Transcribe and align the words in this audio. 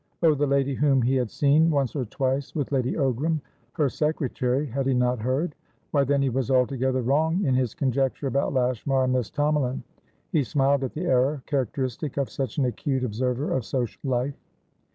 Oh, 0.23 0.33
the 0.33 0.47
lady 0.47 0.73
whom 0.73 1.03
he 1.03 1.13
had 1.13 1.29
seen 1.29 1.69
once 1.69 1.95
or 1.95 2.05
twice 2.05 2.55
with 2.55 2.71
Lady 2.71 2.93
Ogram; 2.93 3.39
her 3.73 3.87
secretary, 3.87 4.65
had 4.65 4.87
he 4.87 4.95
not 4.95 5.19
heard? 5.19 5.53
Why, 5.91 6.03
then 6.05 6.23
he 6.23 6.29
was 6.31 6.49
altogether 6.49 7.03
wrong 7.03 7.43
in 7.45 7.53
his 7.53 7.75
conjecture 7.75 8.25
about 8.25 8.51
Lashmar 8.51 9.03
and 9.03 9.13
Miss 9.13 9.29
Tomalin. 9.29 9.83
He 10.31 10.43
smiled 10.43 10.83
at 10.83 10.93
the 10.93 11.05
error, 11.05 11.43
characteristic 11.45 12.17
of 12.17 12.31
such 12.31 12.57
an 12.57 12.65
acute 12.65 13.03
observer 13.03 13.51
of 13.51 13.63
social 13.63 14.01
life! 14.09 14.33